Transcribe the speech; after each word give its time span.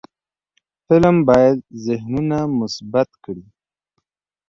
فلم 0.85 1.15
باید 1.27 1.57
ذهنونه 1.85 2.37
مثبت 2.59 3.09
کړي 3.23 3.45